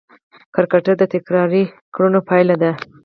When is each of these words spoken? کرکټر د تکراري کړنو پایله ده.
کرکټر 0.53 0.93
د 0.99 1.03
تکراري 1.13 1.63
کړنو 1.93 2.19
پایله 2.29 2.55
ده. 2.61 2.71